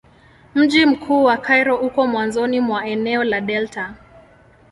Mji 0.55 0.85
mkuu 0.85 1.23
wa 1.23 1.37
Kairo 1.37 1.77
uko 1.77 2.07
mwanzoni 2.07 2.59
mwa 2.59 2.85
eneo 2.85 3.23
la 3.23 3.41
delta. 3.41 3.95